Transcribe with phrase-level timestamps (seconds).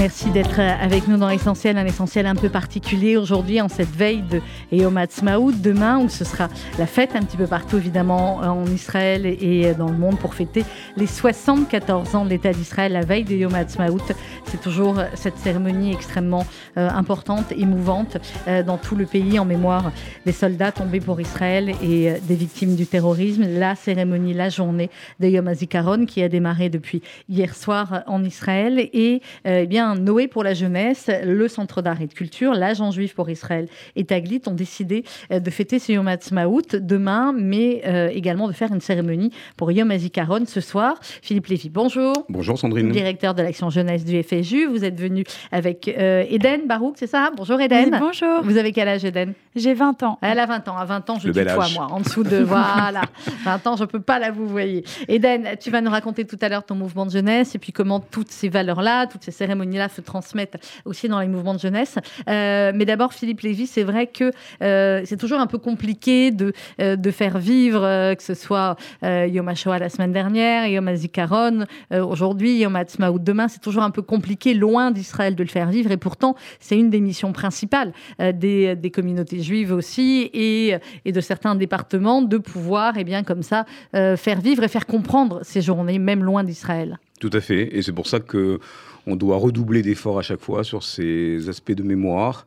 [0.00, 4.22] Merci d'être avec nous dans l'essentiel, un essentiel un peu particulier aujourd'hui en cette veille
[4.22, 4.40] de
[4.72, 6.48] Yom Ha'atzmaut, demain où ce sera
[6.78, 10.64] la fête un petit peu partout évidemment en Israël et dans le monde pour fêter
[10.96, 13.98] les 74 ans de l'État d'Israël, la veille de Yom Ha'atzmaut.
[14.46, 16.46] C'est toujours cette cérémonie extrêmement
[16.78, 18.16] euh, importante, émouvante
[18.48, 19.92] euh, dans tout le pays en mémoire
[20.24, 23.46] des soldats tombés pour Israël et euh, des victimes du terrorisme.
[23.46, 24.88] La cérémonie, la journée
[25.20, 30.28] de Yom HaZikaron qui a démarré depuis hier soir en Israël et eh bien Noé
[30.28, 34.42] pour la jeunesse, le Centre d'art et de culture, l'Agent juif pour Israël et Taglit
[34.46, 38.80] ont décidé euh, de fêter ce Yom Ha'atzmaut demain, mais euh, également de faire une
[38.80, 40.98] cérémonie pour Yom HaZikaron ce soir.
[41.22, 42.12] Philippe Lévy, bonjour.
[42.28, 42.90] Bonjour Sandrine.
[42.90, 44.66] Directeur de l'action jeunesse du FSU.
[44.66, 47.30] Vous êtes venu avec euh, Eden Barouk, c'est ça?
[47.36, 47.96] Bonjour Eden.
[48.00, 48.42] bonjour.
[48.42, 49.34] Vous avez quel âge Eden?
[49.56, 50.18] J'ai 20 ans.
[50.22, 50.76] Elle a 20 ans.
[50.76, 51.88] À 20 ans, je tutoie moi.
[51.90, 53.02] En dessous de, voilà.
[53.44, 54.84] 20 ans, je ne peux pas la vous voyez.
[55.08, 58.00] Eden, tu vas nous raconter tout à l'heure ton mouvement de jeunesse et puis comment
[58.00, 61.96] toutes ces valeurs-là, toutes ces cérémonies se transmettent aussi dans les mouvements de jeunesse.
[62.28, 66.52] Euh, mais d'abord, Philippe Lévy, c'est vrai que euh, c'est toujours un peu compliqué de,
[66.80, 67.80] euh, de faire vivre,
[68.14, 73.60] que ce soit Yom HaShoah la semaine dernière, Yom HaZikaron, aujourd'hui, Yom HaTzmaout demain, c'est
[73.60, 75.90] toujours un peu compliqué, loin d'Israël, de le faire vivre.
[75.90, 81.20] Et pourtant, c'est une des missions principales des, des, communautés juives aussi et, et, de
[81.20, 85.60] certains départements de pouvoir, et eh bien, comme ça, faire vivre et faire comprendre ces
[85.60, 86.98] journées, même loin d'Israël.
[87.20, 87.76] Tout à fait.
[87.76, 88.58] Et c'est pour ça que
[89.06, 92.46] on doit redoubler d'efforts à chaque fois sur ces aspects de mémoire.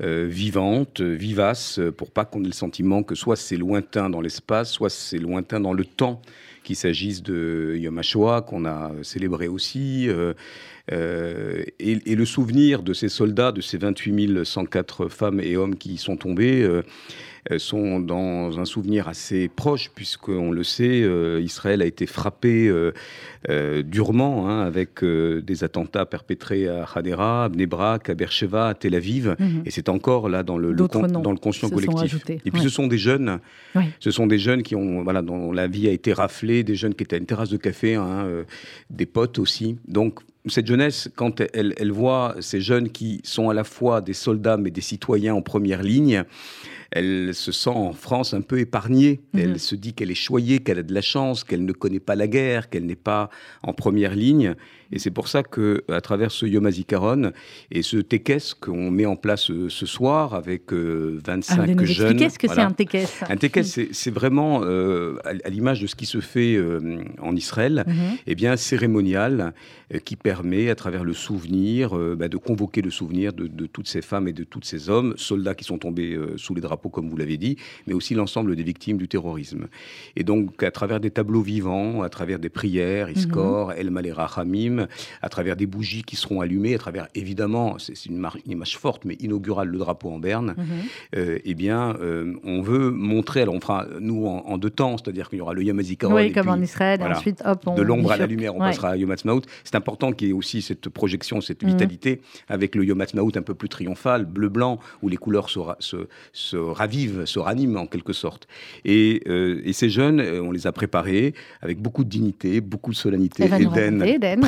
[0.00, 4.70] Euh, vivante, vivace, pour pas qu'on ait le sentiment que soit c'est lointain dans l'espace,
[4.70, 6.22] soit c'est lointain dans le temps,
[6.62, 8.00] qu'il s'agisse de Yom
[8.46, 10.34] qu'on a célébré aussi, euh,
[10.92, 15.94] euh, et, le souvenir de ces soldats, de ces 28 104 femmes et hommes qui
[15.94, 16.66] y sont tombés,
[17.50, 22.68] euh, sont dans un souvenir assez proche, puisqu'on le sait, euh, Israël a été frappé
[22.68, 28.94] euh, durement hein, avec des attentats perpétrés à Hadera, à Bnebrak, à Beersheba, à Tel
[28.94, 29.62] Aviv, mhm.
[29.64, 32.18] et c'est encore là dans le, dans le conscient collectif.
[32.44, 33.38] Et puis ce sont des jeunes,
[34.00, 36.94] ce sont des jeunes qui ont, voilà, dont la vie a été raflée, des jeunes
[36.94, 38.26] qui étaient à une terrasse de café, hein,
[38.90, 39.78] des potes aussi.
[39.86, 44.12] Donc cette jeunesse, quand elle, elle, voit ces jeunes qui sont à la fois des
[44.12, 46.24] soldats mais des citoyens en première ligne,
[46.90, 49.20] elle se sent en France un peu épargnée.
[49.32, 49.40] Mhm.
[49.40, 52.14] Elle se dit qu'elle est choyée, qu'elle a de la chance, qu'elle ne connaît pas
[52.14, 53.30] la guerre, qu'elle n'est pas
[53.62, 54.54] en première ligne.
[54.90, 57.32] Et c'est pour ça que, à travers ce Yom HaZikaron
[57.70, 62.16] et ce Tekes qu'on met en place euh, ce soir avec 25 euh, jeunes.
[62.16, 66.06] Qu'est-ce que c'est un Tekes Un Tekes, c'est vraiment, euh, à, l'image de ce qui
[66.06, 66.58] se fait
[67.20, 67.84] en Israël,
[68.26, 69.52] eh bien, cérémonial,
[70.04, 74.28] qui permet, à travers le souvenir, bah, de convoquer le souvenir de, toutes ces femmes
[74.28, 77.36] et de tous ces hommes, soldats qui sont tombés sous les drapeaux, comme vous l'avez
[77.36, 77.56] dit,
[77.86, 79.68] mais aussi l'ensemble des victimes du terrorisme.
[80.16, 84.77] Et donc, à travers des tableaux vivants, à travers des prières, Iskor, El Malera Hamim,
[85.22, 89.14] à travers des bougies qui seront allumées, à travers évidemment, c'est une, image forte mais
[89.14, 90.54] inaugurale, le drapeau en berne.
[90.56, 90.66] Mhm.
[91.16, 95.28] Euh, eh bien, euh, on veut montrer, alors on fera nous en, deux temps, c'est-à-dire
[95.28, 96.14] qu'il y aura le Yom HaZikaron.
[96.14, 98.90] Oui, comme en Israël, et ensuite, hop, on De l'ombre à la lumière, on passera
[98.90, 99.42] à Yom HaTzmaut.
[99.64, 101.70] C'est important qu'il y ait aussi cette projection, cette mhm.
[101.70, 105.60] vitalité, avec le Yom HaTzmaut un peu plus triomphal, bleu-blanc, où les couleurs se,
[106.32, 108.48] se, ravivent, se raniment en quelque sorte.
[108.84, 112.96] Et, euh, et, ces jeunes, on les a préparés avec beaucoup de dignité, beaucoup de
[112.96, 113.44] solennité.
[113.44, 114.40] Eden,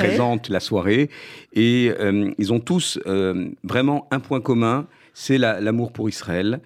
[0.49, 1.09] La soirée.
[1.55, 6.61] Et euh, ils ont tous euh, vraiment un point commun, c'est l'amour pour Israël.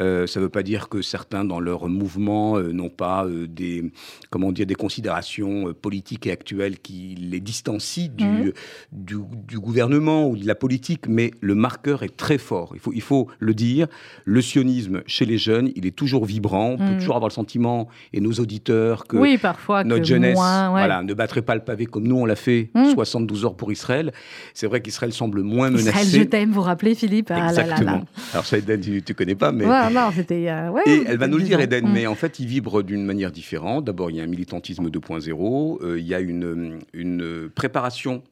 [0.00, 3.46] Euh, ça ne veut pas dire que certains, dans leur mouvement, euh, n'ont pas euh,
[3.46, 3.92] des,
[4.30, 8.52] comment dire, des considérations politiques et actuelles qui les distancient du, mmh.
[8.92, 12.72] du, gouvernement ou de la politique, mais le marqueur est très fort.
[12.74, 13.86] Il faut, il faut le dire.
[14.24, 16.70] Le sionisme chez les jeunes, il est toujours vibrant.
[16.70, 16.98] On peut mmh.
[16.98, 21.42] toujours avoir le sentiment, et nos auditeurs, que oui, parfois, notre jeunesse voilà, ne battrait
[21.42, 23.46] pas le pavé comme nous, on l'a fait 72 mmh.
[23.46, 24.12] heures pour Israël.
[24.54, 25.88] C'est vrai qu'Israël semble moins menacé.
[25.88, 27.30] Israël, je t'aime, vous rappelez, Philippe?
[27.30, 28.04] Ah Exactement.
[28.32, 29.64] Alors, ça, tu ne connais pas, mais
[30.12, 30.48] c'était.
[30.48, 33.30] Euh, et elle va nous le dire, Eden, mais en fait, il vibre d'une manière
[33.30, 33.84] différente.
[33.84, 38.22] D'abord, il y a un militantisme 2.0, euh, il y a une, une préparation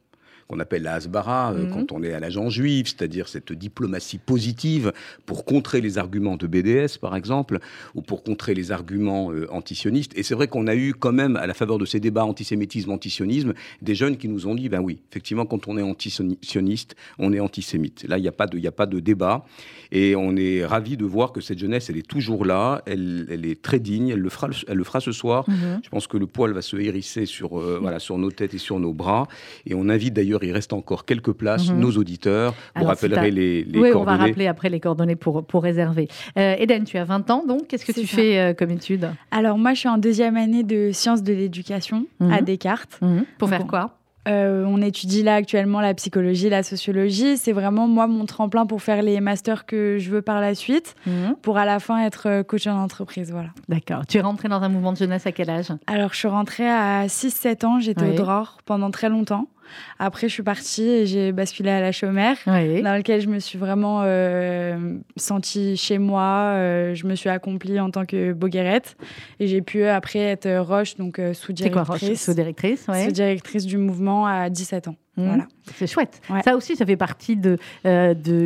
[0.47, 1.71] qu'on appelle la Hasbara euh, mhm.
[1.71, 4.91] quand on est à l'agent juif, c'est-à-dire cette diplomatie positive
[5.25, 7.59] pour contrer les arguments de BDS, par exemple,
[7.95, 10.11] ou pour contrer les arguments euh, antisionistes.
[10.17, 12.91] Et c'est vrai qu'on a eu quand même, à la faveur de ces débats antisémitisme,
[12.91, 17.33] antisionisme, des jeunes qui nous ont dit, ben oui, effectivement, quand on est antisioniste, on
[17.33, 18.05] est antisémite.
[18.07, 19.45] Là, il n'y a, pas de, a pas de débat.
[19.91, 23.45] Et on est ravis de voir que cette jeunesse, elle est toujours là, elle, elle
[23.45, 25.45] est très digne, elle le fera, elle le fera ce soir.
[25.47, 25.81] Mhm.
[25.83, 28.57] Je pense que le poil va se hérisser sur, euh, voilà, sur nos têtes et
[28.57, 29.27] sur nos bras.
[29.65, 31.69] Et on invite d'ailleurs D'ailleurs, il reste encore quelques places.
[31.69, 31.79] Mhm.
[31.79, 35.61] Nos auditeurs, vous rappellerez les, les oui, on va rappeler après les coordonnées pour, pour
[35.61, 36.07] réserver.
[36.39, 39.11] Euh, Eden, tu as 20 ans, donc qu'est-ce que tu fais euh, comme étude?
[39.29, 42.41] Alors moi, je suis en deuxième année de sciences de l'éducation à mhm.
[42.41, 42.97] Descartes.
[43.01, 43.25] Mhm.
[43.37, 43.99] Pour faire quoi?
[44.27, 47.37] euh, on étudie là actuellement la psychologie, la sociologie.
[47.37, 50.95] C'est vraiment moi mon tremplin pour faire les masters que je veux par la suite,
[51.41, 53.31] pour à la fin être coach en entreprise.
[53.31, 53.49] Voilà.
[53.67, 54.05] D'accord.
[54.07, 55.67] Tu es rentrée dans un mouvement de jeunesse à quel âge?
[55.87, 59.49] Alors je suis rentrée à 6-7 ans, j'étais au DROR pendant très longtemps.
[59.99, 63.57] Après, je suis partie et j'ai basculé à la chômère, dans lequel je me suis
[63.57, 66.53] vraiment euh, sentie chez moi.
[66.53, 68.95] Euh, je me suis accomplie en tant que boguerette
[69.39, 72.23] et j'ai pu après être Roche, donc euh, sous-directrice.
[72.23, 74.95] Sous-directrice, Sous-directrice du mouvement à 17 ans.
[75.15, 75.25] Mmh.
[75.27, 75.47] Voilà.
[75.75, 76.21] C'est chouette.
[76.43, 77.57] Ça aussi, ça fait partie de,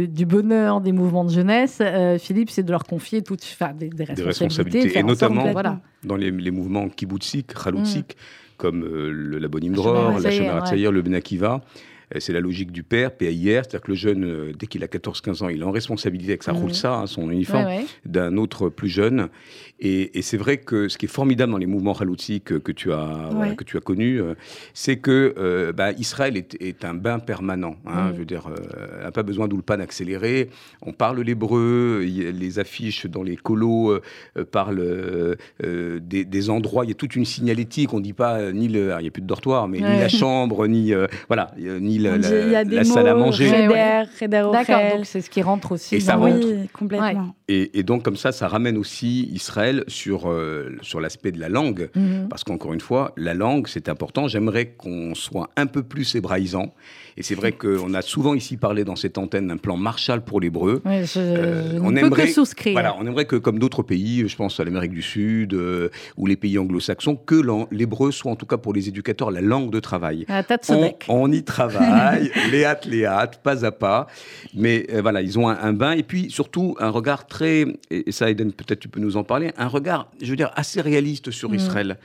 [0.05, 1.81] du bonheur des mouvements de jeunesse.
[2.19, 4.97] Philippe, c'est de leur confier toutes des, des, responsabilités.
[4.97, 5.53] et notamment
[6.03, 8.17] dans les, mouvements kibbutzik, chaloutsik,
[8.57, 11.61] comme euh, la Bonim Dror, la Shemara le Benakiva.
[12.15, 14.87] Euh, c'est la logique du père, PAIR, c'est-à-dire que le jeune, euh, dès qu'il a
[14.87, 16.73] 14-15 ans, il est en responsabilité avec sa mmh.
[16.73, 17.67] ça, hein, son uniforme,
[18.05, 19.29] d'un autre plus jeune.
[19.79, 23.29] Et, c'est vrai que ce qui est formidable dans les mouvements haloutiques que, tu as,
[23.55, 24.33] que tu as connus, euh,
[24.73, 27.75] c'est que bah, Israël est, un bain permanent.
[27.85, 28.13] Hein, mmh.
[28.13, 28.49] Je veux dire,
[28.97, 30.49] elle n'a pas besoin d'oulpan accéléré.
[30.81, 33.99] On parle l'hébreu, les affiches dans les colos
[34.51, 36.85] parlent des, endroits.
[36.85, 37.93] Il y a toute une signalétique.
[37.93, 40.09] On ne dit pas ni le, il n'y a plus de dortoir, mais ni la
[40.09, 40.93] chambre, ni
[41.27, 43.49] voilà, ni la, salle à manger.
[43.49, 45.95] D'accord, donc c'est ce qui rentre aussi.
[45.95, 47.35] Et ça Oui, complètement.
[47.47, 51.89] Et, donc comme ça, ça ramène aussi Israël sur, euh, sur l'aspect de la langue.
[51.95, 52.27] Mhm.
[52.29, 54.27] Parce qu'encore une fois, la langue, c'est important.
[54.27, 56.73] J'aimerais qu'on soit un peu plus hébraïsant.
[57.17, 60.39] Et c'est vrai qu'on a souvent ici parlé dans cette antenne d'un plan Marshall pour
[60.39, 60.83] l'hébreu.
[60.85, 62.73] Euh, on aimerait, souscrire.
[62.73, 66.27] Voilà, on aimerait que, comme d'autres pays, je pense à l'Amérique du Sud euh, ou
[66.27, 67.41] les pays anglo-saxons, que
[67.71, 70.25] l'hébreu soit en tout cas pour les éducateurs la langue de travail.
[70.29, 74.05] Ah, on, on, y travaille, les hâtes, les hâtes, pas à pas.
[74.53, 78.29] Mais euh, voilà, ils ont un, bain et puis surtout un regard très, et ça,
[78.29, 81.49] Eden, peut-être tu peux nous en parler, un regard, je veux dire, assez réaliste sur
[81.49, 81.55] mm.
[81.55, 81.97] Israël.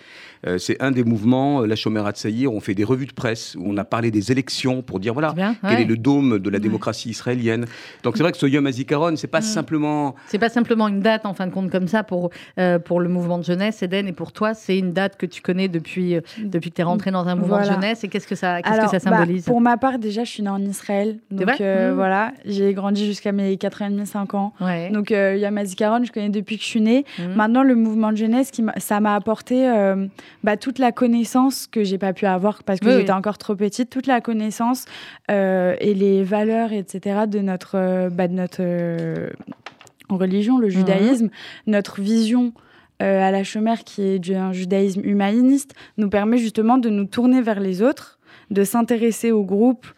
[0.46, 3.54] Euh, c'est un des mouvements, la Chomera de Saïr, on fait des revues de presse
[3.58, 5.34] où on a parlé des élections pour dire voilà
[5.69, 7.66] quel est le dôme de la démocratie israélienne.
[8.02, 9.43] Donc c'est vrai que ce Yom HaZikaron, c'est pas mm.
[9.43, 10.14] simplement.
[10.26, 13.08] C'est pas simplement une date en fin de compte comme ça pour, euh, pour le
[13.08, 16.70] mouvement de jeunesse, Eden, et pour toi, c'est une date que tu connais depuis, depuis
[16.70, 18.04] que tu es rentré dans un mouvement de jeunesse.
[18.04, 20.43] Et qu'est-ce que ça, qu'est-ce que ça bah, symbolise Pour ma part, déjà, je suis
[20.43, 21.19] née en Israël.
[21.31, 21.93] Donc mm.
[21.94, 24.52] voilà, j'ai grandi jusqu'à mes 4 ans et demi, 5 ans.
[24.93, 27.05] Donc Yom HaZikaron, je connais depuis que je suis née.
[27.19, 27.34] Mm.
[27.34, 29.70] Maintenant, le mouvement de jeunesse, qui ça m'a apporté
[30.44, 33.90] bah, toute la connaissance que j'ai pas pu avoir parce que j'étais encore trop petite,
[33.90, 34.91] toute la connaissance euh,
[35.28, 39.30] et les valeurs, etc., de notre, euh, bah, de notre euh,
[40.08, 41.30] religion, le judaïsme,
[41.66, 42.52] notre vision
[43.00, 47.58] à la chômère qui est un judaïsme humaniste, nous permet justement de nous tourner vers
[47.58, 48.20] les autres,
[48.52, 49.88] de s'intéresser au groupe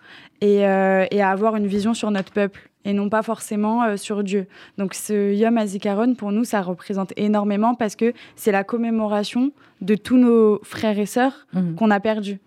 [0.40, 4.22] et, et à avoir une vision sur notre peuple et non pas forcément euh, sur
[4.22, 4.46] Dieu.
[4.78, 9.94] Donc ce Yom HaZikaron, pour nous, ça représente énormément parce que c'est la commémoration de
[9.94, 11.74] tous nos frères et sœurs mhm.
[11.74, 12.38] qu'on a perdus.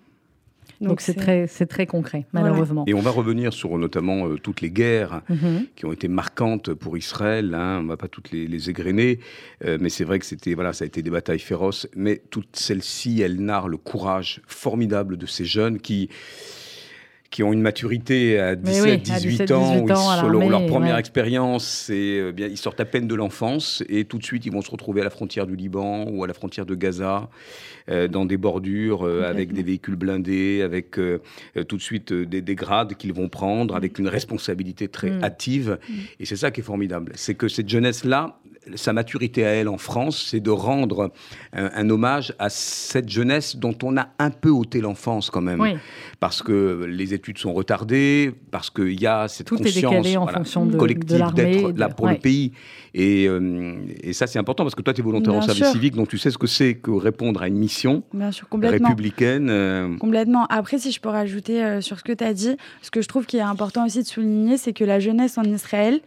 [0.82, 2.84] Donc c'est très, très concret, malheureusement.
[2.88, 5.66] Et on va revenir sur notamment euh, toutes les guerres mhm.
[5.76, 7.54] qui ont été marquantes pour Israël.
[7.54, 7.78] Hein.
[7.80, 9.20] On ne va pas toutes les, égrener,
[9.66, 11.88] euh, mais c'est vrai que c'était voilà, ça a été des batailles féroces.
[11.96, 16.10] Mais toutes celles-ci, elles narrent le courage formidable de ces jeunes qui
[17.30, 19.88] qui ont une maturité à 17, 18, ans, où,
[20.50, 24.24] leur première expérience, c'est euh, bien, ils sortent à peine de l'enfance et tout de
[24.24, 26.76] suite ils vont se retrouver à la frontière du Liban ou à la frontière de
[26.76, 27.30] Gaza,
[27.90, 32.96] euh, dans des bordures, euh, avec des véhicules blindés, avec tout de suite des, grades
[32.96, 35.24] qu'ils vont prendre, avec une responsabilité très mm.
[35.24, 35.78] hâtive.
[35.90, 35.94] Mm.
[36.20, 38.40] Et c'est ça qui est formidable, c'est que cette jeunesse-là,
[38.76, 41.12] sa maturité à elle en France, c'est de rendre
[41.54, 45.80] un, hommage à cette jeunesse dont on a un peu ôté l'enfance quand même.
[46.20, 51.34] Parce que les études sont retardées, parce qu'il y a cette conscience en fonction collective
[51.34, 52.52] d'être là pour le pays.
[52.98, 56.08] Euh, et, ça, c'est important parce que toi, tu es volontaire en service civique, donc
[56.08, 58.04] tu sais ce que c'est que répondre à une mission
[58.52, 59.50] républicaine.
[59.50, 59.98] Euh.
[59.98, 60.46] Complètement.
[60.48, 63.08] Après, si je peux rajouter euh, sur ce que tu as dit, ce que je
[63.08, 66.02] trouve qui est important aussi de souligner, c'est que la jeunesse en Israël,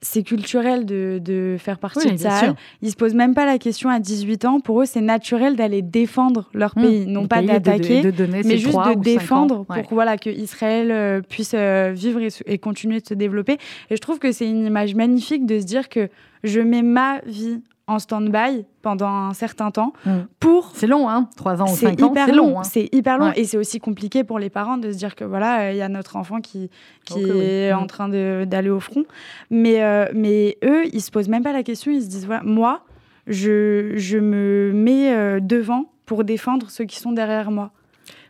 [0.00, 2.54] c'est culturel de, de, faire partie de ça.
[2.82, 4.60] Ils se posent même pas la question à 18 ans.
[4.60, 6.82] Pour eux, c'est naturel d'aller défendre leur mmh.
[6.82, 8.02] pays, non pas d'attaquer,
[8.44, 13.00] mais juste de défendre pour voilà que Israël euh, puisse euh, vivre et, et, continuer
[13.00, 13.58] de se développer.
[13.90, 16.08] Et je trouve que c'est une image magnifique de se dire que
[16.44, 20.10] je mets ma vie en stand-by pendant un certain temps mm.
[20.38, 21.28] pour c'est long hein.
[21.36, 22.62] Trois ans ou cinq ans c'est long, hein.
[22.62, 25.62] c'est hyper long et c'est aussi compliqué pour les parents de se dire que voilà
[25.62, 26.70] euh, il y a notre enfant qui
[27.04, 27.86] qui est en mm.
[27.86, 29.04] train d'aller au front.
[29.50, 31.90] Mais euh, mais eux ils se posent même pas la question.
[31.90, 32.84] Ils se disent voilà moi
[33.26, 37.70] je, je me mets euh, devant pour défendre ceux qui sont derrière moi.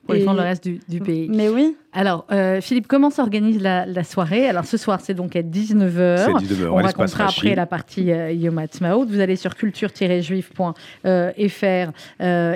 [0.04, 1.28] Pour défendre le reste du, du pays.
[1.28, 4.46] mais oui Alors, euh, Philippe, comment s'organise la, soirée?
[4.46, 6.26] Alors, ce soir, c'est donc à 19h.
[6.26, 8.60] 19h on racontera après la partie euh, Yom
[9.08, 10.62] Vous allez sur culture-juif.fr
[11.04, 11.32] euh,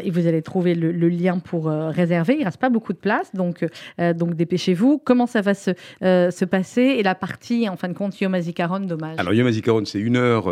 [0.02, 2.34] et vous allez trouver le, lien pour réserver.
[2.34, 3.66] Il ne reste pas beaucoup de place, donc,
[3.98, 5.00] donc dépêchez-vous.
[5.04, 6.82] Comment ça va se, se passer?
[6.82, 9.18] Et la partie, en fin de compte, Yom HaZikaron, dommage.
[9.18, 10.44] Alors, Yom HaZikaron, c'est une heure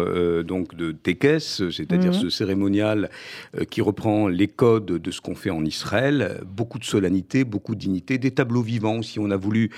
[0.45, 2.21] donc de Tekes, c'est-à-dire mhm.
[2.21, 3.11] ce cérémonial
[3.71, 6.41] qui reprend les codes de ce qu'on fait en Israël.
[6.47, 8.63] Beaucoup de solennité, beaucoup de dignité, des tableaux
[9.03, 9.71] si on a voulu,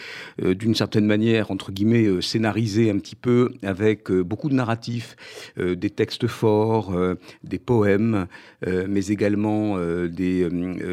[0.42, 4.54] euh, d'une certaine manière, entre guillemets, euh, scénariser un petit peu avec euh, beaucoup de
[4.54, 5.16] narratifs,
[5.58, 6.94] des textes forts,
[7.44, 8.26] des poèmes,
[8.66, 10.48] mais également des,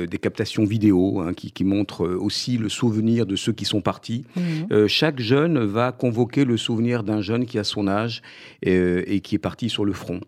[0.08, 4.25] des, captations vidéo hein, qui, montrent aussi le souvenir de ceux qui sont partis.
[4.36, 4.88] Mmh.
[4.88, 8.22] chaque jeune va convoquer le souvenir d'un jeune qui a son âge
[8.63, 10.22] et qui est parti sur le front.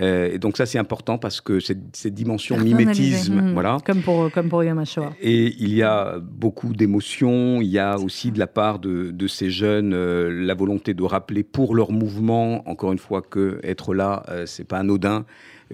[0.00, 3.52] Euh, et donc ça, c'est important parce que cette, cette dimension mimétisme, mmh.
[3.52, 3.78] voilà.
[3.84, 4.82] Comme pour, comme pour Yom
[5.20, 7.60] Et il y a beaucoup d'émotions.
[7.60, 11.02] Il y a aussi de la part de, de ces jeunes euh, la volonté de
[11.02, 15.24] rappeler pour leur mouvement, encore une fois, que être là, euh, c'est pas anodin.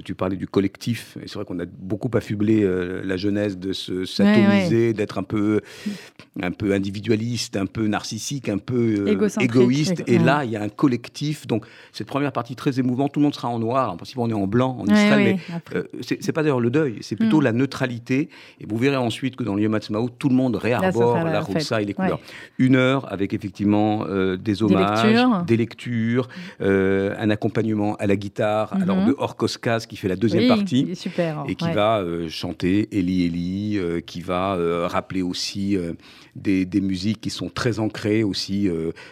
[0.02, 1.16] Tu parlais du collectif.
[1.24, 5.60] C'est vrai qu'on a beaucoup affublé euh, la jeunesse de se s'atomiser, d'être un peu,
[6.42, 10.02] un peu individualiste, un peu narcissique, un peu euh, égoïste.
[10.08, 11.46] Et là, il y a un collectif.
[11.46, 13.92] Donc, cette première partie très émouvante, tout le monde sera en noir.
[13.92, 15.38] En principe, on est en blanc en Israël.
[15.48, 17.44] mais euh, c'est pas d'ailleurs le deuil, c'est plutôt mm.
[17.44, 18.28] la neutralité.
[18.60, 19.78] Et vous verrez ensuite que dans le Yom
[20.18, 22.20] tout le monde réarbore la, la et les couleurs.
[22.58, 26.28] Une heure avec effectivement des hommages, des lectures,
[26.60, 29.06] un accompagnement à la guitare, alors mm-hmm.
[29.06, 30.94] de Orkoskas qui fait la deuxième partie.
[30.94, 35.76] super, et qui va euh, chanter Eli Eli, euh, qui va euh, rappeler aussi
[36.36, 38.68] des, musiques qui sont très ancrées aussi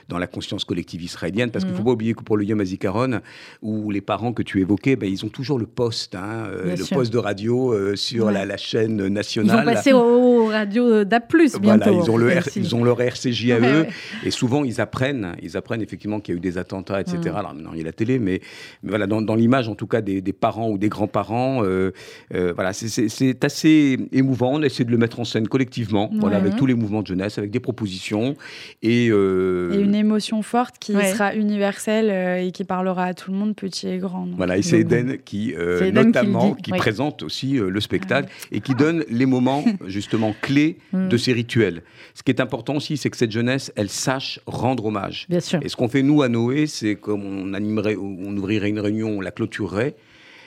[0.09, 1.51] dans la conscience collective israélienne.
[1.51, 1.87] Parce qu'il ne faut mm.
[1.87, 3.21] pas oublier que pour le Yom HaZikaron,
[3.63, 7.13] où les parents que tu évoquais, ben, ils ont toujours le poste, hein, le poste
[7.13, 9.57] de radio sur la, chaîne nationale.
[9.57, 11.59] Ils vont passer aux radios d'A+, bientôt.
[11.63, 13.87] Voilà, ils ont, le ils ont leur RCJ à eux.
[14.25, 17.19] Et souvent, ils apprennent, ils apprennent effectivement qu'il y a eu des attentats, etc.
[17.25, 17.37] Mm.
[17.37, 18.41] Alors maintenant, il y a la télé, mais,
[18.83, 21.65] voilà, dans, l'image, en tout cas, des, des parents ou des grands-parents.
[21.65, 21.93] Euh,
[22.35, 24.55] euh, voilà, c'est assez émouvant.
[24.55, 27.39] On essaie de le mettre en scène collectivement, voilà, avec tous les mouvements de jeunesse,
[27.39, 28.37] avec des propositions
[28.83, 33.37] et, euh, et une émotion forte qui sera universelle et qui parlera à tout le
[33.37, 34.29] monde, petit et grand.
[34.37, 35.55] Voilà, et c'est Eden qui,
[35.93, 41.09] notamment, qui, présente aussi le spectacle et qui donne les moments justement clés mm.
[41.09, 41.83] de ces rituels.
[42.15, 45.27] Ce qui est important aussi, c'est que cette jeunesse, elle sache rendre hommage.
[45.29, 45.61] Bien sûr.
[45.63, 49.19] Et ce qu'on fait nous à Noé, c'est comme on animerait, on ouvrirait une réunion,
[49.19, 49.95] on la clôturerait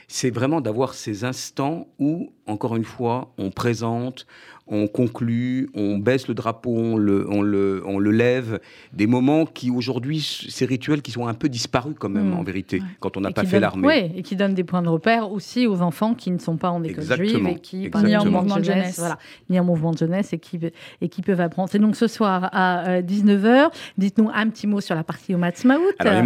[0.07, 4.27] c'est vraiment d'avoir ces instants où, encore une fois, on présente,
[4.67, 8.59] on conclut, on baisse le drapeau, on le, on le, on le lève.
[8.93, 12.39] Des moments qui, aujourd'hui, ces rituels qui sont un peu disparus quand même, hmm.
[12.39, 13.87] en vérité, quand on n'a pas fait l'armée.
[13.87, 16.71] Oui, et qui donnent des points de repère aussi aux enfants qui ne sont pas
[16.71, 19.19] en école juive et qui, ni en mouvement de jeunesse, voilà,
[19.49, 20.59] ni en mouvement de jeunesse et qui,
[21.01, 21.69] et qui peuvent apprendre.
[21.71, 23.45] C'est donc ce soir à 19h.
[23.45, 25.81] Euh, Dites-nous un petit mot sur la partie au Matzmaout.
[25.99, 26.23] Alors,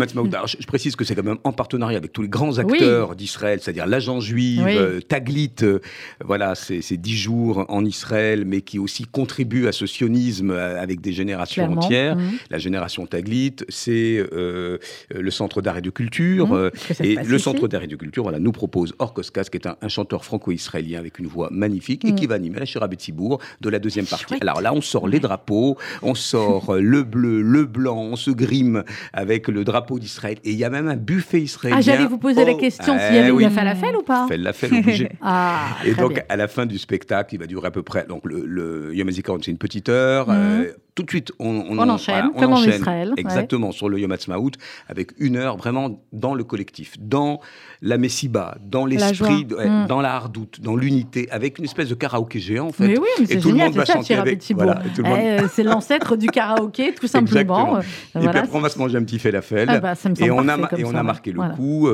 [0.47, 3.59] je, je, précise que c'est quand même en partenariat avec tous les grands acteurs d'Israël,
[3.61, 5.79] c'est-à-dire l'agence juive, euh, Taglit, euh,
[6.23, 11.01] voilà, c'est 10 jours en Israël mais qui aussi contribue à ce sionisme euh, avec
[11.01, 12.15] des générations entières.
[12.15, 12.31] Mmh.
[12.49, 14.77] La génération Taglit, c'est euh,
[15.13, 16.49] le Centre d'art et de culture.
[16.49, 16.53] Mmh.
[16.53, 16.69] Euh,
[17.03, 20.23] et le Centre d'art et de culture voilà, nous propose Orkoskas, qui est un, chanteur
[20.23, 22.15] franco-israélien avec une voix magnifique et mmh.
[22.15, 24.35] qui va animer la Shira Betsibourg de la deuxième partie.
[24.41, 28.83] Alors là, on sort les drapeaux, on sort le bleu, le blanc, on se grime
[29.13, 30.37] avec le drapeau d'Israël.
[30.43, 31.77] Et il y a même un buffet israélien.
[31.79, 33.43] Ah, j'allais vous poser la question s'il y avait oui.
[33.43, 35.09] la falafel ou pas Falafel obligé.
[35.21, 38.45] ah, et donc, à la fin du spectacle, il va durer à peu près le,
[38.45, 40.29] le Yom HaZikaron, c'est une petite heure.
[40.29, 40.35] Mhm.
[40.37, 43.13] Euh, tout de suite, on, on, enchaîne, comme en Israël.
[43.15, 44.51] Exactement, sur le Yom HaTzmaout,
[44.89, 47.39] avec une heure vraiment dans le collectif, dans
[47.81, 49.87] la messiba, dans l'esprit, mhm.
[49.87, 52.87] dans la hardoute, dans l'unité, avec une espèce de karaoké géant, en fait.
[52.87, 54.43] Mais oui, mais c'est génial, c'est ça, avec.
[54.53, 57.79] Voilà, eh, c'est l'ancêtre du karaoké, tout simplement.
[57.79, 57.83] Et
[58.19, 59.69] puis après, on va se manger un petit falafel.
[59.69, 61.89] Ah bah, et, on a, et on a marqué le coup.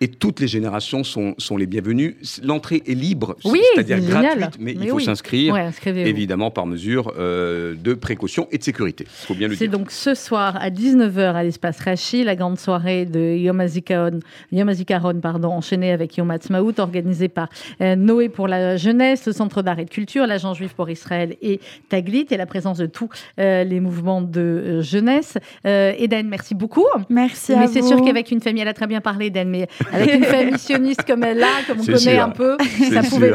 [0.00, 2.16] Et toutes les générations sont, sont les bienvenues.
[2.44, 8.46] L'entrée est libre, c'est-à-dire gratuite, mais, il faut s'inscrire, évidemment, par mesure euh, de précaution
[8.52, 9.06] et de sécurité.
[9.08, 9.58] Il faut bien le dire.
[9.58, 15.20] C'est donc ce soir à 19h à l'espace Rachi, la grande soirée de Yom HaZikaron,
[15.20, 17.48] pardon, enchaînée avec Yom Ha'atzmaut, organisée par
[17.80, 21.36] euh, Noé pour la jeunesse, le Centre d'art et de culture, l'Agence juive pour Israël
[21.42, 23.08] et Taglit, et la présence de tous
[23.40, 25.38] euh, les mouvements de jeunesse.
[25.64, 26.86] Eden, merci beaucoup.
[27.08, 27.74] Merci mais à vous.
[27.74, 30.24] Mais c'est sûr qu'avec une famille, elle a très bien parlé, Eden, mais avec une
[30.24, 32.56] famille sioniste comme elle a, comme on connaît un peu,
[32.92, 33.32] ça pouvait,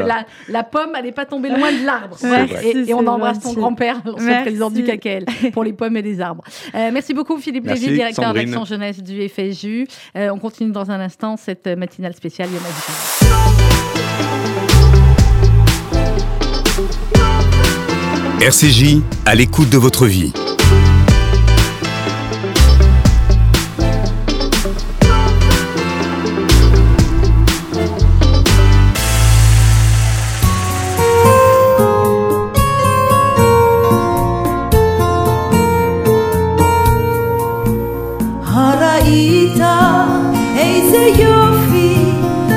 [0.48, 2.16] la, pomme, elle n'est pas tombée loin de l'arbre.
[2.62, 6.44] et, on embrasse ton grand-père, l'ancien président du KKL, pour les pommes et les arbres.
[6.74, 9.86] Euh, merci beaucoup Philippe Lévy, directeur d'action jeunesse du FSU.
[10.16, 12.48] Euh, on continue dans un instant cette matinale spéciale
[18.40, 20.32] RCJ, à l'écoute de votre vie.
[39.14, 40.04] איתה
[40.56, 41.96] איזה יופי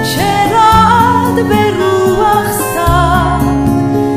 [0.04, 3.40] שרעד ברוח סתיו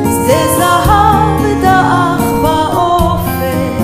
[0.03, 3.81] שדה זהב דעך באופק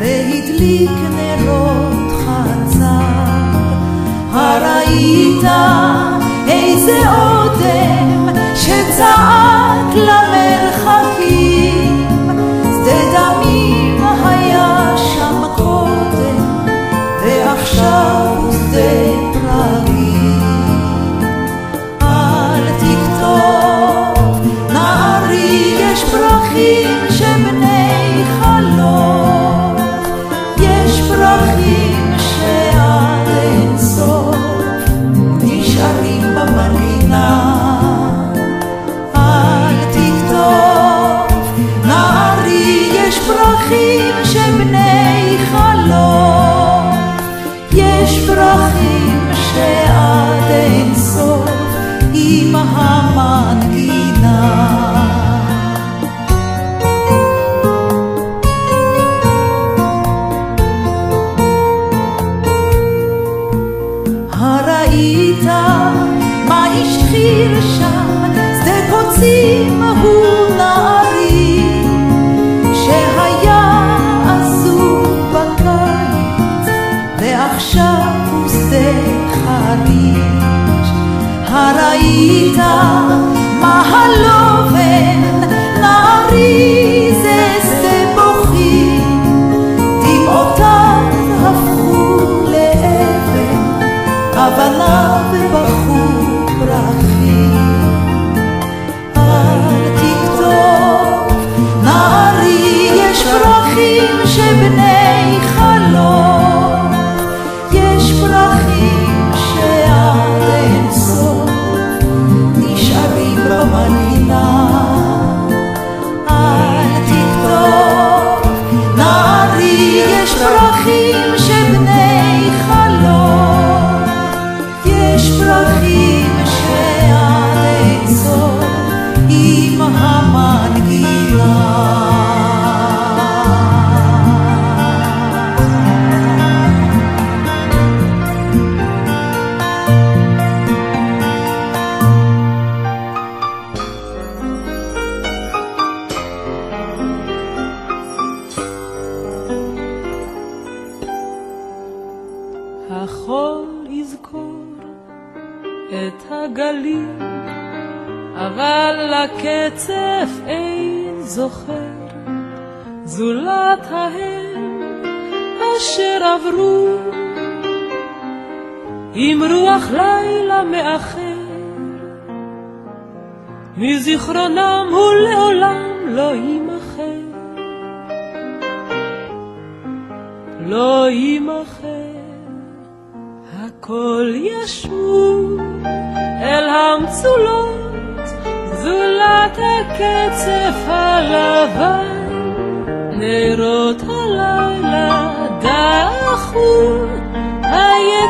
[0.00, 3.56] והדליק נרות חצב
[4.32, 5.44] הראית
[6.48, 9.45] איזה אודם שצעק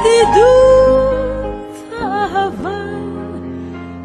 [0.07, 2.81] הידידות, האהבה,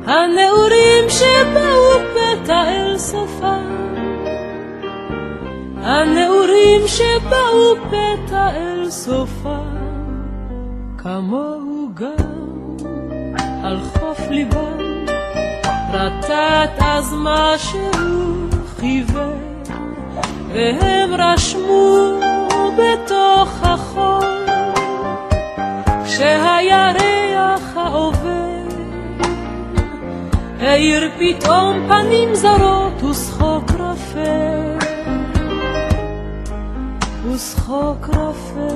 [0.06, 3.96] הנעורים שבאו פתע אל סופם,
[5.78, 9.76] הנעורים שבאו פתע אל סופם,
[10.98, 12.78] כמוהו גם
[13.64, 15.06] על חוף ליבם,
[15.94, 18.48] רטט אז מה שהוא
[18.80, 19.36] חיוור,
[20.48, 22.20] והם רשמו
[22.78, 24.41] בתוך החול,
[26.22, 28.62] כשהירח העובר
[30.60, 34.86] האיר פתאום פנים זרות ושחוק רפה,
[37.32, 38.76] ושחוק רפה,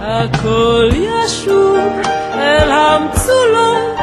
[0.00, 1.78] הכל ישוב
[2.34, 3.98] אל המצולות,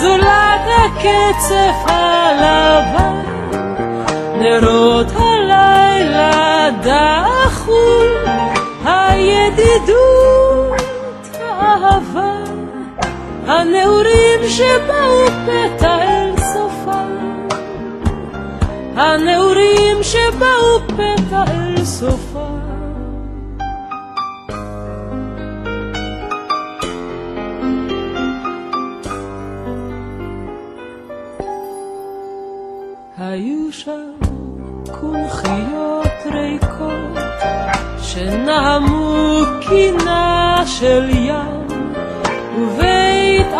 [0.00, 3.22] זולת הקצף הלבן,
[4.38, 7.72] נרות הלילה דחו,
[8.84, 10.43] הידידות,
[11.74, 12.44] האהבה,
[13.46, 16.24] הנעורים שבאו פתע אל
[18.96, 22.48] הנעורים שבאו פתע אל סופה.
[33.18, 34.12] היו שם
[35.00, 37.24] קונכיות ריקות
[38.02, 41.43] שנעמו קינה של ים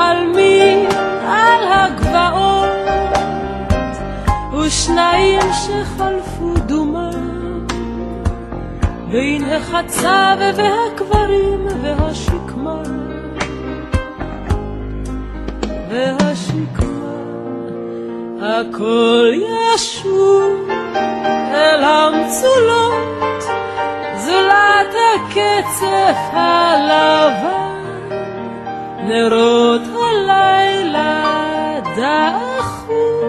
[0.05, 0.87] עלמין
[1.27, 2.69] על הגבעות.
[4.53, 7.67] ושניים שחלפו דומם.
[9.11, 12.83] בין החצב והקברים והשקמה.
[15.91, 16.95] והשקמה.
[18.43, 20.69] הכל ישוב
[21.55, 23.45] אל המצולות.
[24.17, 27.74] זולת הקצף הלבן
[29.05, 31.25] נרות הלילה
[31.97, 33.21] דעכו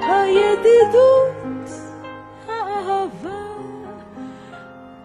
[0.00, 1.70] הידידות,
[2.48, 3.30] האהבה,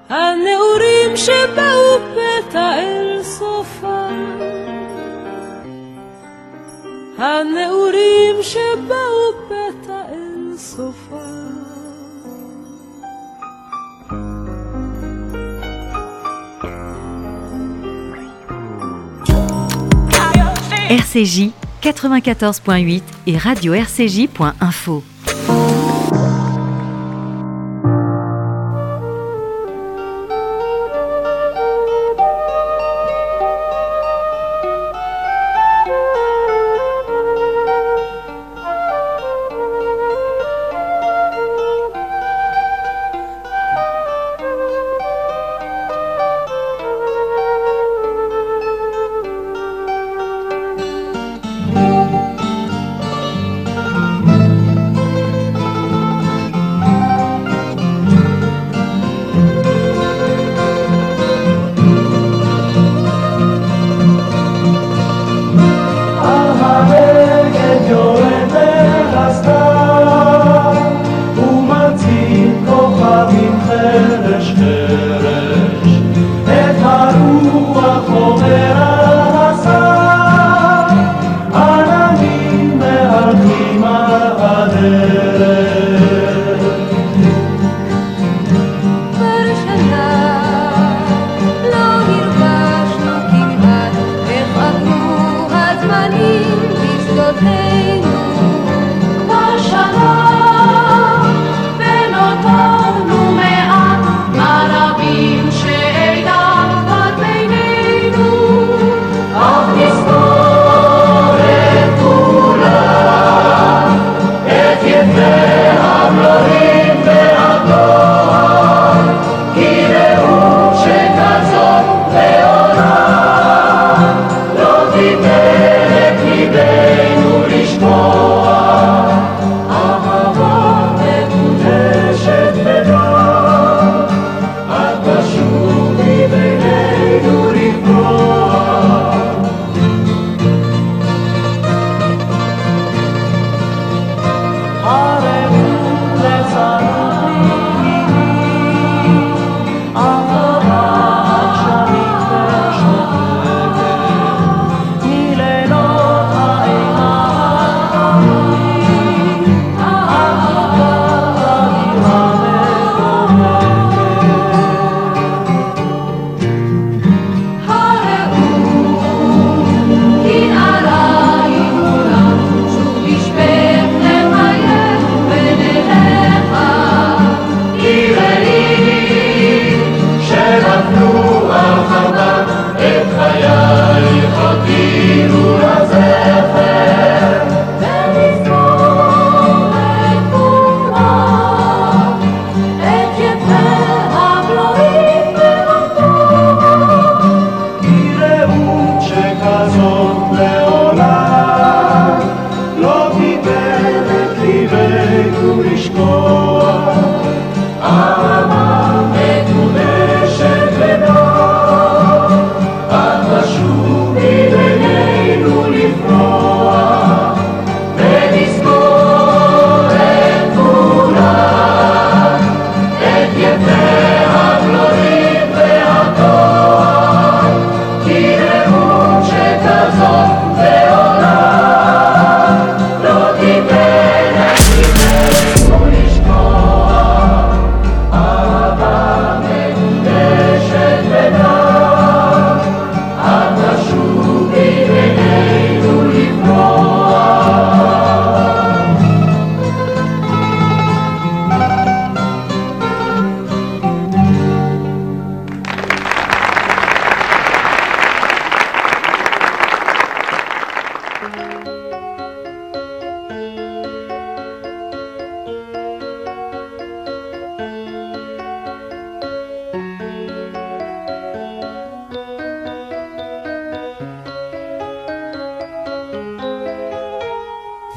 [0.10, 4.40] הנעורים שבאו פתע אל סופם,
[7.18, 11.59] הנעורים שבאו פתע אל סופם.
[20.89, 21.52] RCJ
[21.84, 25.04] 94.8 et radio-rcj.info.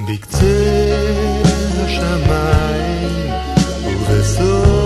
[0.09, 0.47] בקצה
[1.85, 3.33] השמיים
[3.87, 4.82] ובסוף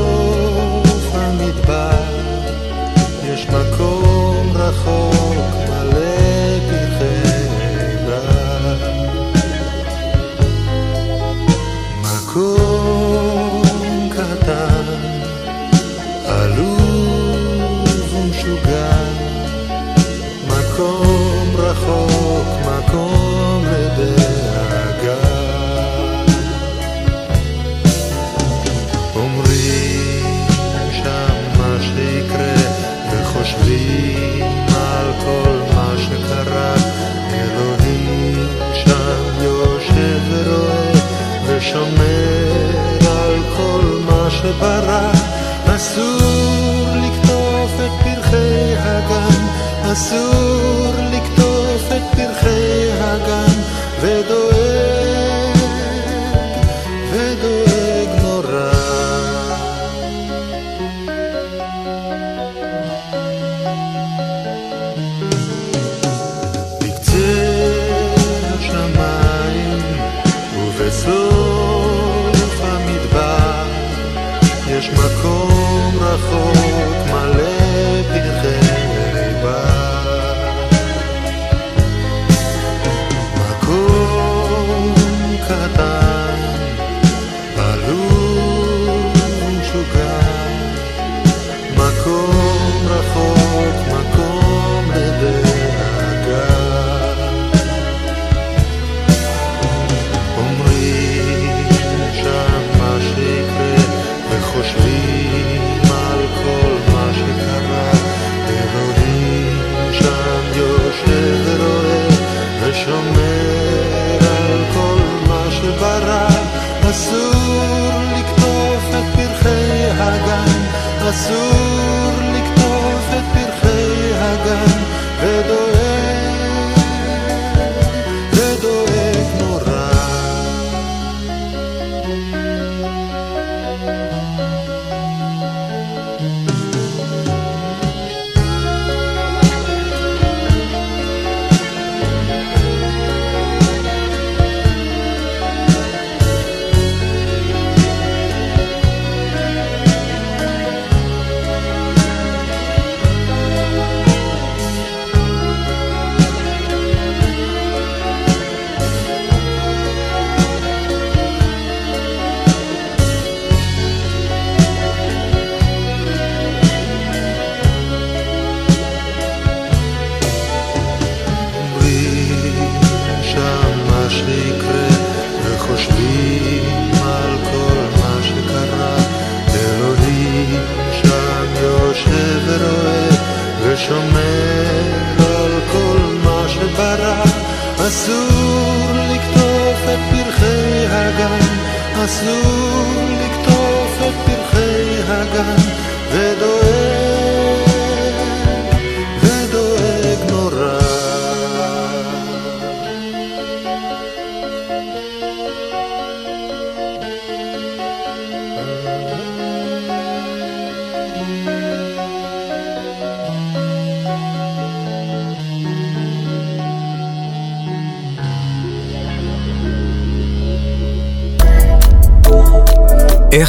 [49.97, 50.86] Soon.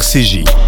[0.08, 0.67] CJ.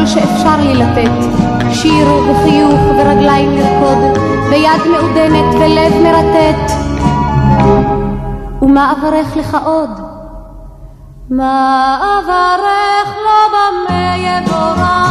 [0.00, 1.10] כל שאפשר לי לתת.
[1.72, 4.18] שיר וחיוך ורגליים לרקוד,
[4.50, 6.72] ויד מעודנת ולב מרטט.
[8.62, 9.90] ומה אברך לך עוד?
[11.30, 15.09] מה אברך לו במה יבורך,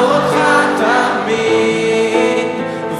[0.00, 0.36] אותך
[0.76, 2.48] תמיד,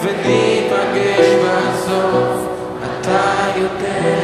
[0.03, 2.49] וניפגש בסוף,
[2.85, 3.25] אתה
[3.57, 4.22] יודע.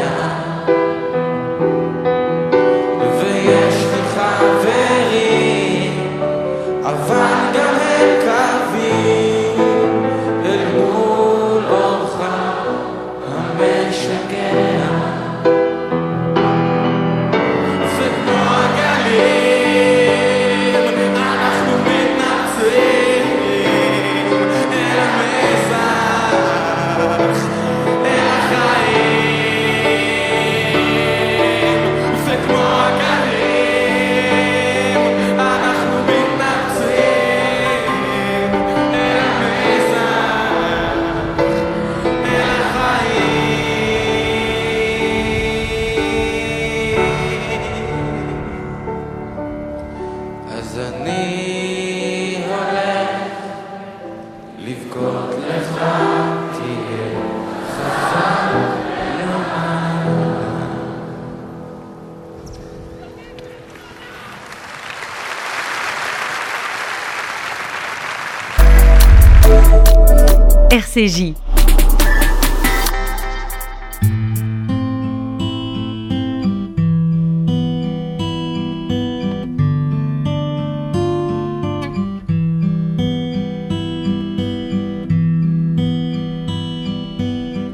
[70.98, 71.34] RCJ.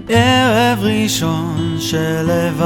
[0.08, 2.64] ערב ראשון שלבד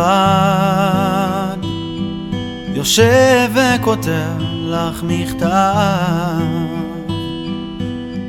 [2.75, 5.49] יושב וכותב לך מכתב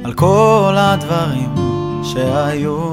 [0.03, 1.78] על כל הדברים
[2.11, 2.91] שהיו.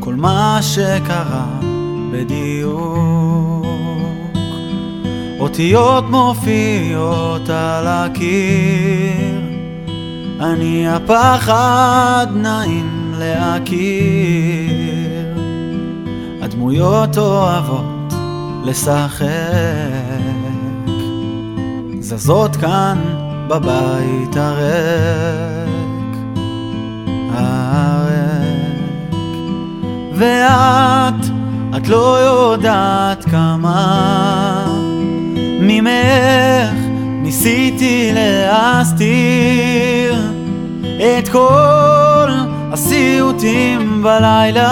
[0.00, 1.46] כל מה שקרה
[2.12, 3.66] בדיוק.
[5.40, 9.40] אותיות מופיעות על הקיר.
[10.40, 14.66] אני הפחד נעים להכיר.
[16.42, 18.12] הדמויות אוהבות
[18.64, 19.26] לשחק.
[22.00, 22.98] זזות כאן
[23.48, 25.55] בבית הריק
[27.36, 29.14] הריק
[30.14, 31.26] ואת,
[31.76, 34.66] את לא יודעת כמה
[35.60, 36.78] ממך
[37.22, 40.14] ניסיתי להסתיר
[40.96, 42.28] את כל
[42.72, 44.66] הסיוטים בלילה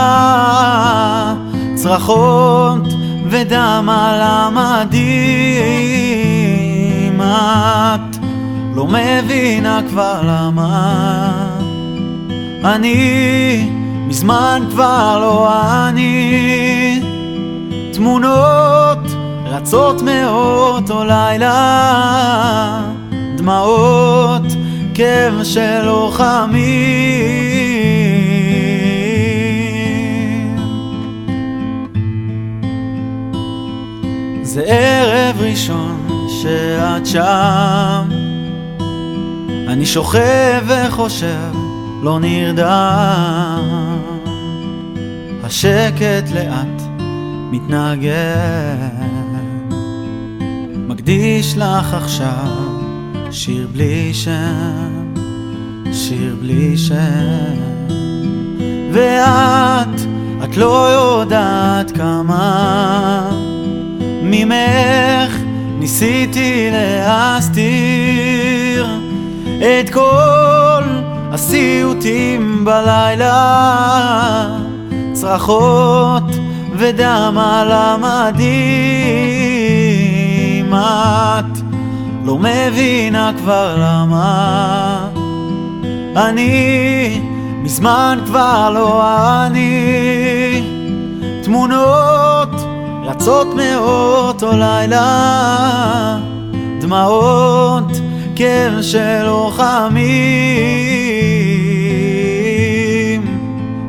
[1.75, 2.83] צרחות
[3.31, 5.05] ודם על המדים.
[7.21, 8.17] את
[8.75, 11.54] לא מבינה כבר למה
[12.65, 13.71] אני
[14.07, 15.53] מזמן כבר לא
[15.89, 17.03] אני.
[17.93, 18.99] תמונות
[19.45, 22.81] רצות מאותו לילה
[23.37, 24.43] דמעות
[24.95, 26.55] כאב של לוחמים
[34.43, 38.09] זה ערב ראשון שאת שם.
[39.69, 41.54] אני שוכב וחושב
[42.05, 43.99] לא נרדם
[45.45, 46.83] השקט לאט
[47.51, 48.15] מתנגן
[50.89, 52.51] מקדיש לך עכשיו
[53.31, 55.15] שיר בלי שם,
[55.93, 57.55] שיר בלי שם.
[58.93, 60.01] ואת,
[60.45, 63.31] את לא יודעת כמה
[64.23, 65.37] ממך
[65.79, 68.87] ניסיתי להסתיר
[69.59, 70.64] את כל
[71.35, 74.47] הסיוטים בלילה,
[75.13, 76.23] צרחות
[76.77, 78.45] ודם על המדים.
[80.75, 81.59] את
[82.25, 85.09] לא מבינה כבר למה.
[86.17, 87.21] אני
[87.63, 89.03] מזמן כבר לא
[89.47, 90.63] אני.
[91.43, 92.51] תמונות
[93.05, 96.19] רצות מאותו לילה
[96.81, 97.93] דמעות
[98.37, 101.04] כאב של לוחמים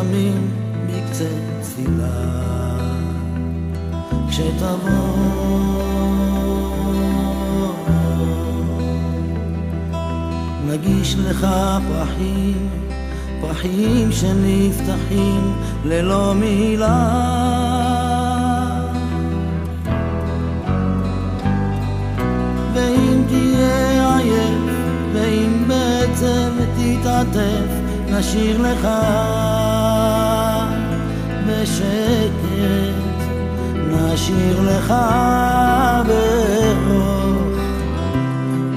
[0.07, 0.51] לפעמים
[0.87, 1.29] מקצה
[1.61, 2.07] תפילה.
[4.29, 5.77] כשתבוא
[10.67, 11.47] נגיש לך
[11.87, 12.69] פרחים
[13.41, 15.53] פרחים שנפתחים
[15.85, 17.07] ללא מילה.
[22.73, 24.75] ואם תהיה עייף
[25.13, 28.87] ואם בעצם תתעטף נשאיר לך
[31.47, 33.17] בשקט,
[33.87, 34.93] נשאיר לך
[36.07, 37.57] ברוך,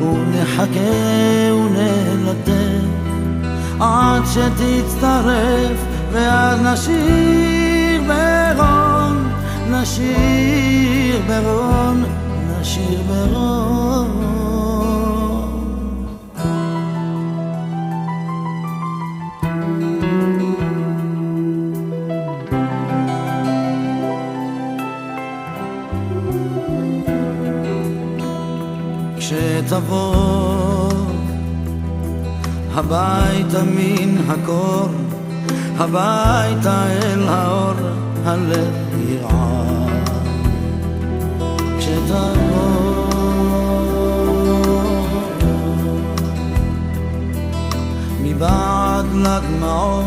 [0.01, 3.01] ונחכה ונלטף
[3.81, 9.29] עד שתצטרף, ואז נשאיר ברון,
[9.71, 12.05] נשאיר ברון,
[12.61, 14.30] נשאיר ברון.
[29.81, 30.91] לבוא
[32.75, 34.89] הביתה מן הקור,
[35.79, 37.75] הביתה אל האור,
[38.25, 38.75] הלב
[39.09, 40.11] ירעד
[41.79, 43.11] כשתבוא.
[48.23, 50.05] מבעד לדמעות,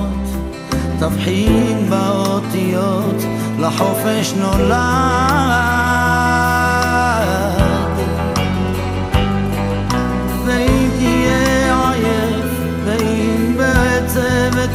[1.00, 3.24] תבחין באותיות,
[3.60, 5.93] לחופש נולד.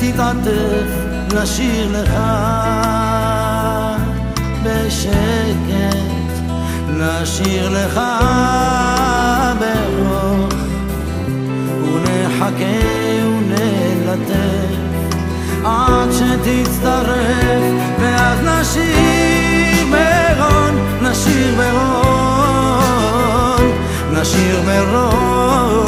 [0.01, 0.89] תתעטף,
[1.35, 2.13] נשאיר לך
[4.63, 6.33] בשקט,
[6.89, 8.01] נשאיר לך
[9.59, 10.55] ברוך,
[11.85, 12.81] ונחכה
[13.25, 14.77] ונלטף
[15.65, 17.63] עד שתצטרף,
[18.01, 22.83] ואז נשאיר ברון, נשאיר ברון,
[24.13, 25.88] נשאיר ברון.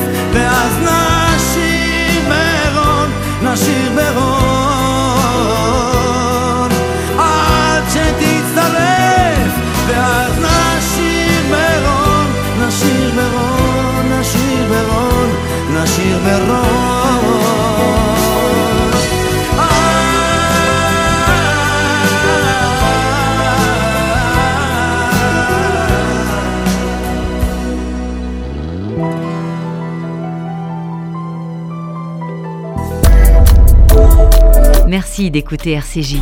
[35.20, 36.12] Merci d'écouter RCJ.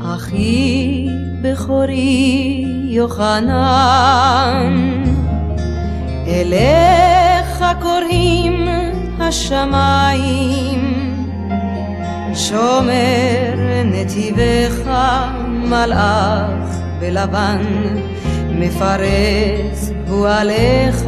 [0.00, 1.06] אחי
[1.42, 4.74] בכורי יוחנן,
[6.26, 8.68] אליך קוראים
[9.20, 11.02] השמיים.
[12.34, 13.55] שומר
[13.91, 14.89] נתיבך
[15.47, 17.61] מלאך בלבן,
[18.49, 21.03] מפרס הוא עליך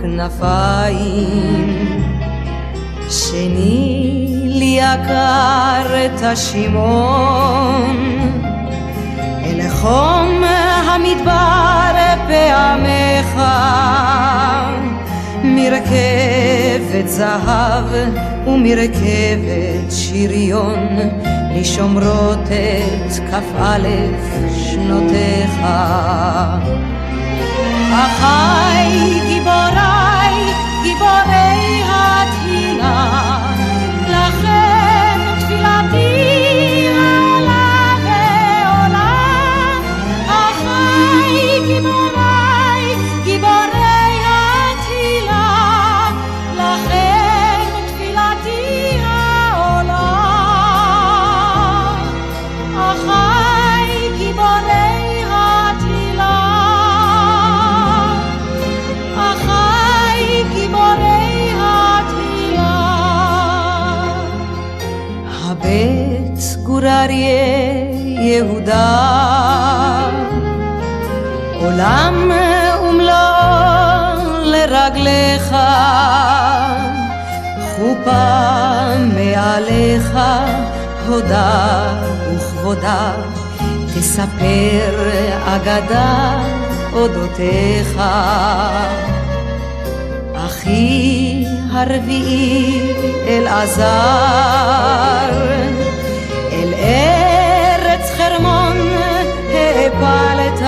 [0.00, 1.72] כנפיים.
[3.10, 7.96] שני לי יקר את השמעון,
[9.44, 10.44] אל חום
[10.86, 11.72] המדבר
[12.28, 13.42] פעמך,
[15.44, 17.84] מרכבת זהב
[18.46, 20.98] ומרכבת שריון
[21.54, 23.78] לשומרות את כ"א
[24.54, 25.60] שנותיך.
[27.92, 29.40] אחי
[66.82, 68.98] גור אריה יהודה,
[71.60, 72.30] עולם
[72.82, 75.56] ומלואו לרגליך,
[77.76, 80.18] חופה מעליך,
[81.08, 81.84] הודה
[82.34, 83.12] וכבודה,
[83.94, 85.10] תספר
[85.46, 86.42] אגדה
[86.92, 88.00] אודותיך.
[90.34, 92.92] אחי הרביעי
[93.28, 93.82] אלעזר,
[95.32, 95.91] אל
[96.82, 98.76] ארץ חרמון
[99.52, 100.62] העפלת,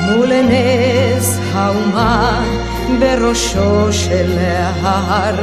[0.00, 2.44] מול נס האומה
[3.00, 4.38] בראשו של
[4.82, 5.34] ההר,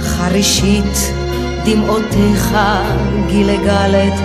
[0.00, 1.12] חרישית
[1.64, 2.56] דמעותיך
[3.26, 4.20] גילגלת.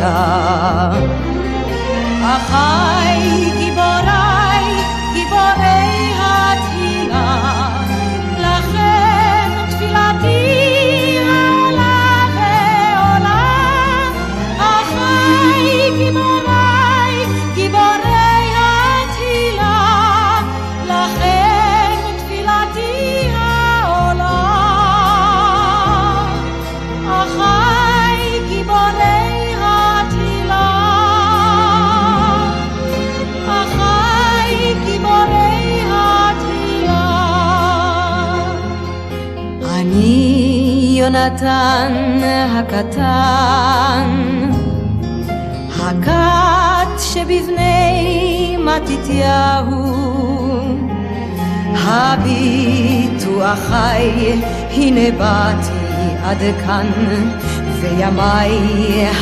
[2.24, 3.50] אחי
[41.26, 42.22] יונתן
[42.52, 44.10] הקטן,
[45.80, 49.96] הכת שבבני מתתיהו,
[51.74, 54.34] הביטו אחי,
[54.72, 56.92] הנה באתי עד כאן,
[57.82, 58.60] וימיי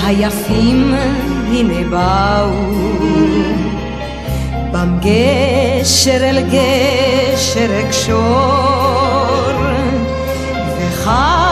[0.05, 0.95] היפים
[1.47, 2.73] הנה באו.
[4.71, 8.23] בם גשר אל גשר אקשור,
[10.77, 11.42] וכך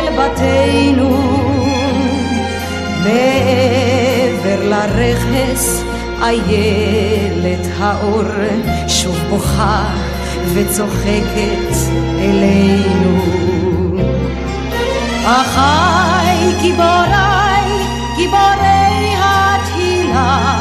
[0.00, 1.40] אל בתינו.
[3.04, 5.82] מעבר לרכס
[6.22, 8.22] איילת האור
[8.88, 9.84] שוב בוכה
[10.54, 11.74] וצוחקת
[12.18, 13.20] אלינו.
[15.24, 17.86] אחיי גיבוריי,
[18.16, 20.59] גיבורי התהילה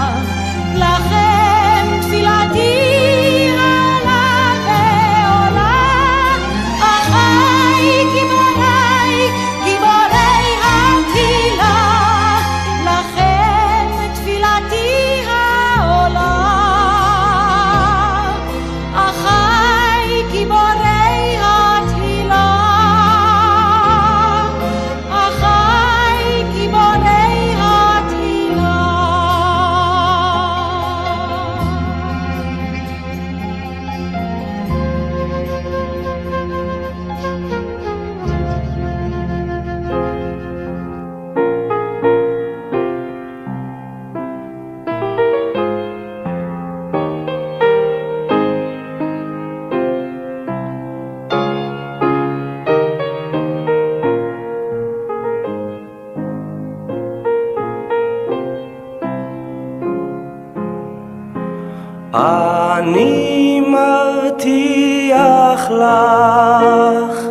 [65.69, 67.29] לך,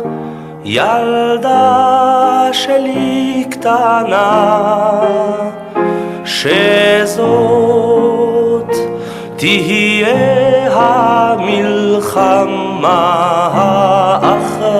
[0.65, 4.99] ילדה שלי קטנה,
[6.25, 7.59] שזאת
[9.35, 10.07] תהיה
[10.73, 11.99] המלחמה
[14.21, 14.79] האחרונה.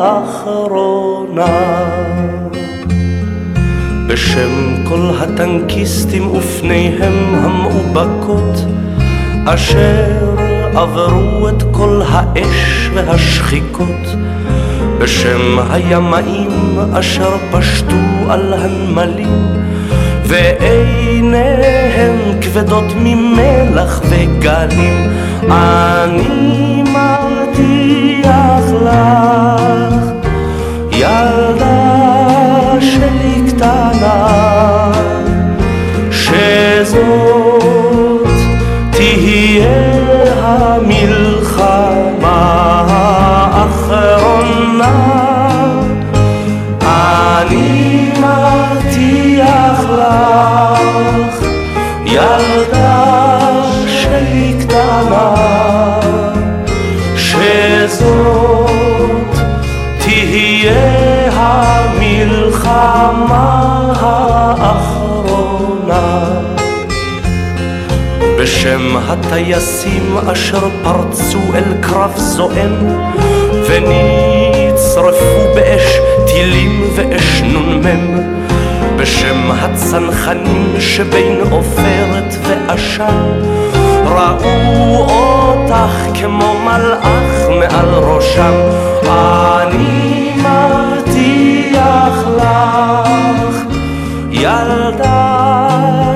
[0.02, 0.66] האחרונה.
[4.06, 8.64] בשם כל הטנקיסטים ופניהם המאובקות,
[9.44, 10.34] אשר
[10.74, 14.06] עברו את כל האש והשחיקות,
[14.98, 17.96] בשם הימאים אשר פשטו
[18.28, 19.46] על הנמלים,
[20.28, 25.10] ועיניהם כבדות ממלח וגלים,
[25.50, 29.94] אני מבטיח לך,
[30.92, 31.96] ילדה
[32.80, 34.92] שלי קטנה,
[36.10, 37.35] שזאת
[68.66, 72.72] בשם הטייסים אשר פרצו אל קרב זועם
[73.66, 77.86] ונצרפו באש טילים ואש נ"מ.
[78.96, 83.40] בשם הצנחנים שבין עופרת ועשן
[84.04, 88.54] ראו אותך כמו מלאך מעל ראשם.
[89.02, 93.56] אני מבטיח לך
[94.30, 95.36] ילדה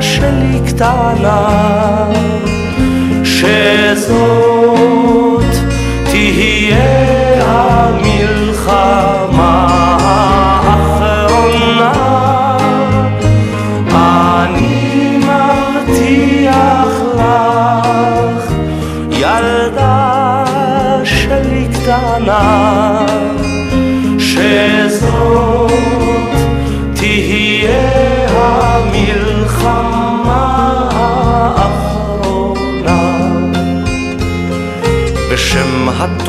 [0.01, 2.30] שלי קטנה
[3.41, 4.21] שזאת
[6.05, 6.77] תהיה
[7.47, 9.20] המלחמה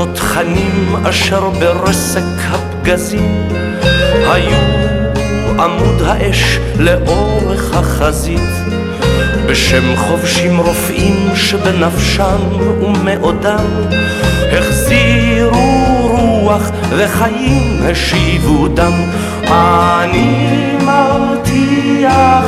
[0.02, 3.48] התותחנים אשר ברסק הפגזים
[4.32, 4.58] היו
[5.60, 8.50] עמוד האש לאורך החזית.
[9.46, 12.38] בשם חובשים רופאים שבנפשם
[12.82, 13.66] ומאודם
[14.52, 18.94] החזירו רוח וחיים השיבו דם.
[19.48, 22.41] אני מבטיח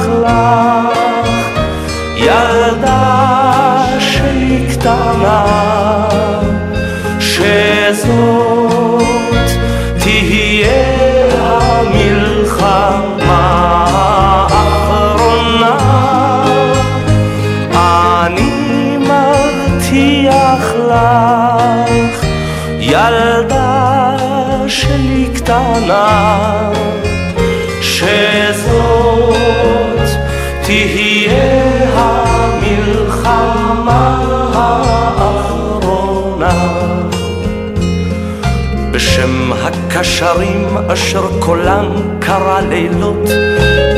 [40.03, 41.85] הקשרים אשר קולם
[42.19, 43.29] קרא לילות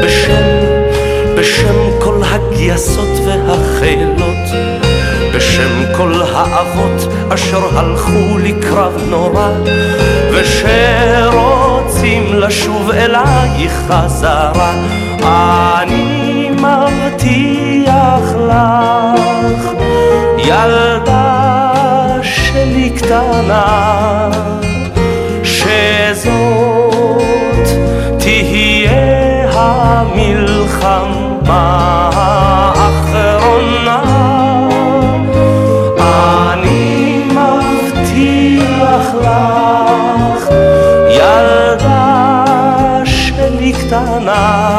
[0.03, 0.45] בשם,
[1.37, 4.47] בשם כל הגייסות והחילות
[5.35, 9.49] בשם כל האבות אשר הלכו לקרב נורא
[10.31, 14.73] ושרוצים לשוב אלייך חזרה.
[15.81, 19.69] אני מבטיח לך
[20.37, 24.24] ילדה שלי קטנה
[29.65, 31.63] המלחמה
[32.75, 34.01] האחרונה.
[36.51, 40.49] אני מבטיח לך
[41.09, 42.43] ילדה
[43.05, 44.74] שלי קטנה